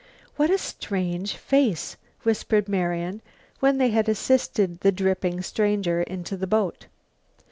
"What 0.35 0.49
a 0.49 0.57
strange 0.57 1.35
face!" 1.35 1.95
whispered 2.23 2.67
Marian, 2.67 3.21
when 3.59 3.77
they 3.77 3.89
had 3.91 4.09
assisted 4.09 4.79
the 4.79 4.91
dripping 4.91 5.43
stranger 5.43 6.01
into 6.01 6.35
the 6.35 6.47
boat. 6.47 6.87